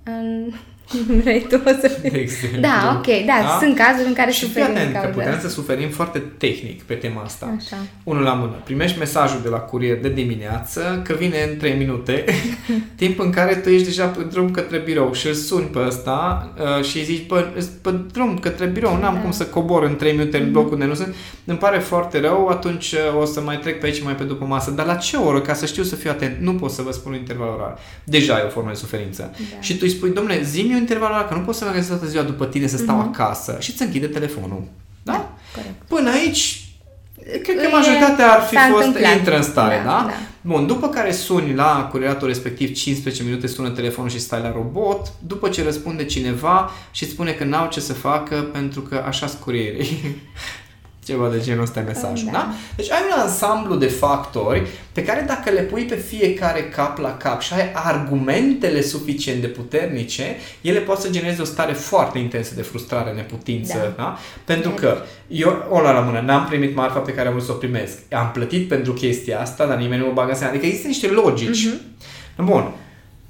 [0.08, 0.54] Um,
[1.22, 2.10] Vrei tu să fii...
[2.10, 2.60] de exemplu.
[2.60, 5.18] Da, ok, da, da, sunt cazuri în care și fii suferim atent din că cauza
[5.18, 5.48] putem asta.
[5.48, 7.54] să suferim foarte tehnic pe tema asta.
[7.58, 7.78] Așa.
[8.04, 8.56] Unul la mână.
[8.64, 12.24] Primești mesajul de la curier de dimineață că vine în 3 minute,
[13.02, 16.50] timp în care tu ești deja pe drum către birou și îl suni pe ăsta
[16.78, 19.20] uh, și îi zici, bă, îs pe drum către birou, n-am Da.
[19.20, 21.16] cum să cobor în 3 minute în blocul unde nu sunt.
[21.46, 24.46] Îmi pare foarte rău, atunci uh, o să mai trec pe aici mai pe după
[24.46, 24.72] masă.
[24.72, 25.42] Dar la ce oră?
[25.42, 26.38] Ca să știu să fiu atent.
[26.40, 27.78] Nu pot să vă spun un interval orar.
[28.04, 29.32] Deja e o formă de suferință.
[29.38, 29.62] Da.
[29.62, 31.90] Și tu îi spui, domnule, zi-mi un interval orar, că nu pot să mă găsesc
[31.90, 33.58] toată ziua după tine să stau acasă.
[33.60, 34.64] Și îți închide telefonul.
[35.04, 35.12] Da?
[35.12, 35.74] Da, corect.
[35.88, 36.64] Până aici,
[37.44, 39.16] cred că E- majoritatea ar fi s-a fost, întâmplat.
[39.18, 39.90] intră în stare, da?
[39.90, 40.14] Da, da.
[40.42, 45.12] Bun, după care suni la curieratul respectiv 15 minute, sună telefonul și stai la robot,
[45.28, 49.28] după ce răspunde cineva și îți spune că n-au ce să facă pentru că așa
[49.28, 49.98] sunt curierii.
[51.10, 52.32] Ceva de genul ăsta e mesajul, da.
[52.32, 52.38] Da.
[52.38, 52.54] da?
[52.76, 57.18] Deci ai un ansamblu de factori pe care dacă le pui pe fiecare cap la
[57.18, 62.56] cap și ai argumentele suficient de puternice, ele pot să genereze o stare foarte intensă
[62.56, 63.82] de frustrare, neputință, da?
[63.84, 63.94] Da.
[63.98, 64.18] da?
[64.46, 67.52] Pentru că eu, o la la mână, n-am primit marfa pe care am vrut să
[67.52, 67.98] o primesc.
[68.12, 70.52] Am plătit pentru chestia asta, dar nimeni nu mă bagă în seamă.
[70.52, 71.68] Adică există niște logici.
[71.68, 72.44] Uh-huh.
[72.44, 72.74] Bun.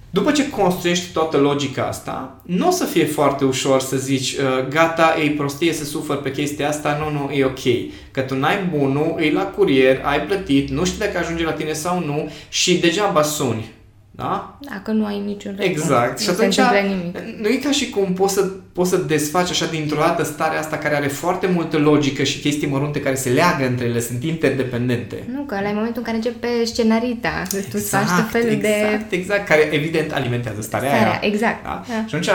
[0.09, 4.67] După ce construiești toată logica asta, nu o să fie foarte ușor să zici, uh,
[4.69, 7.91] gata, e prostie să sufăr pe chestia asta, nu, nu, e ok.
[8.11, 11.73] Că tu n-ai bunul, e la curier, ai plătit, nu știi dacă ajunge la tine
[11.73, 13.71] sau nu și degeaba suni.
[14.19, 14.57] Da?
[14.69, 15.77] Dacă nu ai niciun răspuns.
[15.77, 16.17] Exact.
[16.19, 17.39] Nu și atunci se întâmplă nimic.
[17.41, 18.41] nu e ca și cum poți să,
[18.73, 22.67] poți să desfaci așa dintr-o dată starea asta care are foarte multă logică și chestii
[22.67, 25.15] mărunte care se leagă între ele, sunt interdependente.
[25.33, 29.15] Nu, că la momentul în care începe scenarita, tu îți faci tot felul exact, de...
[29.15, 31.19] exact, care evident alimentează starea, Starea, aia.
[31.21, 31.63] exact.
[31.63, 31.83] Da?
[31.87, 32.05] Da.
[32.07, 32.29] Și atunci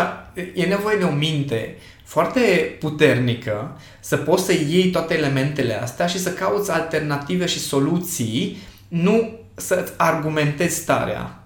[0.54, 2.40] e nevoie de o minte foarte
[2.80, 9.30] puternică să poți să iei toate elementele astea și să cauți alternative și soluții, nu
[9.54, 11.43] să-ți argumentezi starea.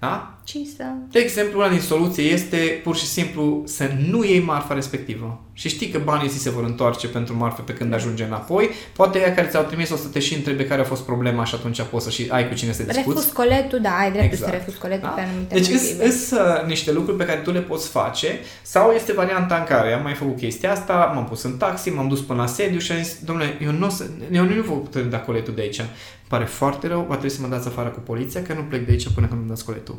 [0.00, 0.35] Da?
[0.46, 0.84] Ci să...
[1.10, 5.40] De exemplu, una din soluții este pur și simplu să nu iei marfa respectivă.
[5.52, 8.70] Și știi că banii ți se vor întoarce pentru marfă pe când ajunge înapoi.
[8.92, 11.54] Poate ea care ți-au trimis o să te și întrebe care a fost problema și
[11.54, 13.08] atunci poți să și ai cu cine să discuți.
[13.08, 14.50] Refuz coletul, da, ai dreptul Exact.
[14.52, 15.08] să refuzi coletul Da?
[15.14, 16.10] pe anumite Deci motive.
[16.10, 19.92] sunt uh, niște lucruri pe care tu le poți face sau este varianta în care
[19.92, 22.92] am mai făcut chestia asta, m-am pus în taxi, m-am dus până la sediu și
[22.92, 25.78] am zis, domnule, eu nu o să, eu nu vă putem da coletul de aici.
[25.78, 25.88] Îmi
[26.28, 28.90] pare foarte rău, va trebui să mă dați afară cu poliția că nu plec de
[28.90, 29.96] aici până când îmi dați coletul.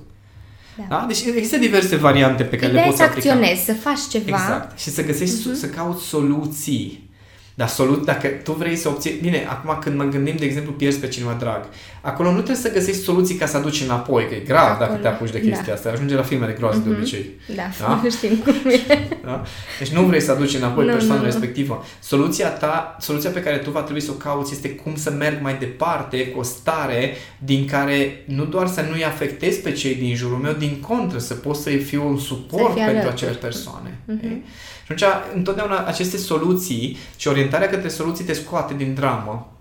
[0.78, 0.84] Da.
[0.90, 1.06] Da?
[1.08, 3.32] Deci există diverse variante pe care Ideea le e poți să aplica.
[3.34, 4.38] acționezi, să faci ceva.
[4.38, 4.80] Exact.
[4.80, 5.52] Și să găsești, Mhm.
[5.52, 5.60] uh-huh.
[5.60, 7.10] să cauți soluții.
[7.56, 9.12] Dar solu- dacă tu vrei să obții...
[9.22, 11.66] Bine, acum când mă gândim, de exemplu, pierzi pe cineva drag,
[12.08, 14.94] acolo nu trebuie să găsești soluții ca să aduci înapoi, că e grav Acolo, dacă
[15.02, 15.74] te apuci de chestia da.
[15.74, 15.90] asta.
[15.90, 16.98] Ajunge la filme de groază de Mhm.
[16.98, 17.26] obicei.
[17.56, 18.00] Da, Da?
[18.04, 18.80] nu știm cum e.
[19.26, 19.44] Da?
[19.80, 21.26] Deci nu vrei să aduci înapoi Nu, persoana nu, nu.
[21.26, 21.84] respectivă.
[22.00, 25.42] Soluția ta, soluția pe care tu va trebui să o cauți este cum să merg
[25.42, 30.16] mai departe cu o stare din care nu doar să nu-i afectezi pe cei din
[30.16, 33.14] jurul meu, din contră, să pot să-i fiu un suport fii pentru alături.
[33.14, 33.98] acele persoane.
[34.06, 34.18] Mhm.
[34.18, 34.44] Okay?
[34.86, 39.52] Și atunci, întotdeauna aceste soluții și orientarea către soluții te scoate din dramă.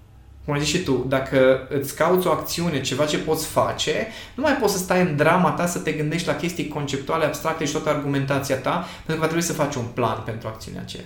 [0.47, 4.43] Cum ai zis și tu, dacă îți cauți o acțiune, ceva ce poți face, nu
[4.43, 7.73] mai poți să stai în drama ta să te gândești la chestii conceptuale, abstracte și
[7.73, 11.05] toată argumentația ta, pentru că va trebui să faci un plan pentru acțiunea aceea.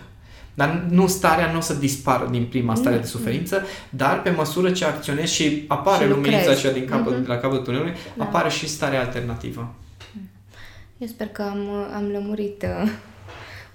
[0.55, 4.71] Dar nu starea nu o să dispară din prima stare de suferință, dar pe măsură
[4.71, 6.59] ce acționezi și apare Și luminița lucrezi.
[6.59, 7.23] aceea din capăt, Mhm.
[7.23, 8.25] de la capătul tunelului, Da.
[8.25, 9.75] apare și starea alternativă.
[10.99, 12.91] Eu sper că am, am lămurit uh,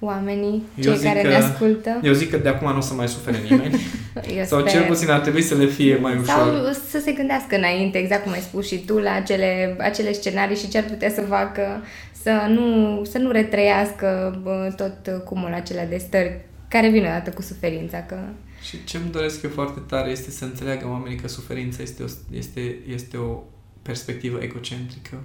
[0.06, 2.00] oamenii, Eu cei zic care că- ne ascultă.
[2.04, 3.80] Eu zic că de acum nu o să mai sufere nimeni.
[4.38, 4.72] Eu Sau sper.
[4.72, 6.26] cel puțin ar trebui să le fie mai ușor.
[6.26, 10.56] Sau să se gândească înainte, exact cum ai spus și tu, la acele, acele scenarii
[10.58, 11.84] și ce ar putea să facă,
[12.24, 17.41] să nu, să nu retrăiască bă, tot cumul acelea de stări care vin odată cu
[17.41, 17.98] suferința.
[17.98, 18.15] Că...
[18.62, 22.06] Și ce îmi doresc eu foarte tare este să înțeleagă oamenii că suferința este o,
[22.32, 23.44] este, este o
[23.82, 25.15] perspectivă egocentrică.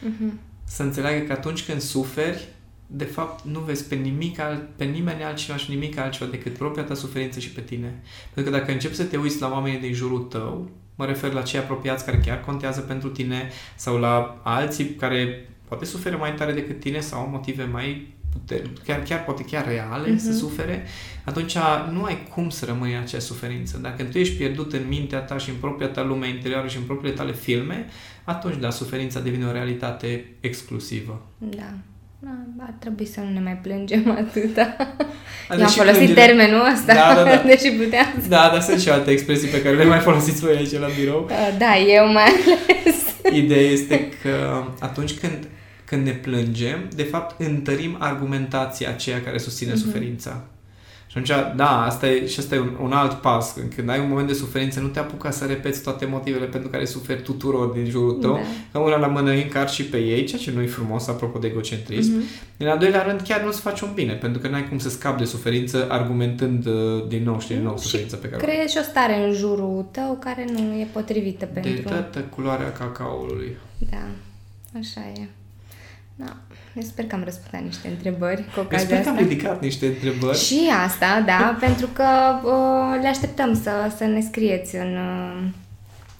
[0.00, 0.40] Mhm.
[0.66, 2.48] Să înțeleagă că atunci când suferi,
[2.86, 6.82] de fapt nu vezi pe nimic alt, pe nimeni altcineva și nimic altceva decât propria
[6.82, 8.02] ta suferință și pe tine.
[8.34, 11.42] Pentru că dacă începi să te uiți la oamenii din jurul tău, mă refer la
[11.42, 16.52] cei apropiați care chiar contează pentru tine sau la alții care poate suferă mai tare
[16.52, 20.18] decât tine sau au motive mai puternice, chiar, chiar poate chiar reale Mhm.
[20.18, 20.86] să sufere,
[21.24, 21.56] atunci
[21.90, 23.78] nu ai cum să rămâi în acea suferință.
[23.78, 26.82] Dacă tu ești pierdut în mintea ta și în propria ta lume interioară și în
[26.82, 27.86] propriile tale filme,
[28.24, 31.26] atunci, da, suferința devine o realitate exclusivă.
[31.38, 31.74] Da.
[32.24, 34.76] Da, Ar trebui să nu ne mai plângem atâta.
[34.78, 37.36] A, Eu am deși folosit plângerea- termenul ăsta, Da, da, da.
[37.50, 38.28] deși puteam să...
[38.28, 41.30] Da, dar sunt și alte expresii pe care le mai folosiți voi aici la birou.
[41.58, 42.96] Da, eu mai ales.
[43.42, 45.38] Ideea este că atunci când,
[45.84, 49.80] când ne plângem, de fapt întărim argumentația aceea care susține Mhm.
[49.80, 50.44] suferința.
[51.14, 53.56] Și Și atunci, da, asta e, și asta e un, un alt pas.
[53.74, 56.84] Când ai un moment de suferință, nu te apuca să repeți toate motivele pentru care
[56.84, 58.32] suferi tuturor din jurul tău.
[58.32, 58.40] Da.
[58.72, 61.46] Că una la mână încar și pe ei, ceea ce nu e frumos, apropo de
[61.46, 62.12] egocentrism.
[62.12, 62.56] Mm-hmm.
[62.56, 65.18] În al doilea rând, chiar nu-ți faci un bine, pentru că n-ai cum să scapi
[65.18, 68.82] de suferință argumentând uh, din nou și din nou suferința pe care creezi și o
[68.82, 71.72] stare în jurul tău care nu e potrivită pentru...
[71.72, 73.56] De toată culoarea cacaoului.
[73.90, 74.06] Da,
[74.78, 75.28] așa e.
[76.14, 76.36] Da.
[76.74, 79.86] Eu sper că am răspuns la niște întrebări cu ocazia sper că am ridicat niște
[79.86, 80.38] întrebări.
[80.38, 82.04] Și asta, da, pentru că
[82.42, 85.42] uh, le așteptăm să, să ne scrieți în, uh,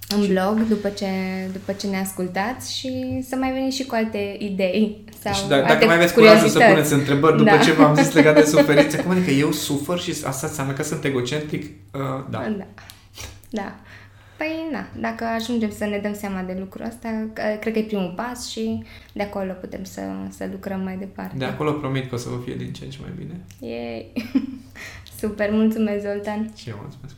[0.08, 1.06] în blog după ce,
[1.52, 5.04] după ce ne ascultați și să mai veniți și cu alte idei.
[5.22, 7.58] Sau și da, dacă mai aveți curajul să puneți întrebări după da.
[7.58, 11.04] ce v-am zis legat de suferință, cum adică eu sufăr și asta înseamnă că sunt
[11.04, 11.62] egocentric?
[11.62, 12.00] Uh,
[12.30, 12.38] da.
[12.56, 12.66] Da.
[13.50, 13.74] Da.
[14.36, 17.28] Păi, na, dacă ajungem să ne dăm seama de lucrul ăsta,
[17.60, 18.82] cred că e primul pas și
[19.12, 21.36] de acolo putem să, să lucrăm mai departe.
[21.36, 23.40] De acolo promit că o să vă fie din ce în ce mai bine.
[23.58, 24.12] Yay!
[25.20, 26.50] Super, mulțumesc, Zoltan!
[26.56, 27.14] Și eu mulțumesc,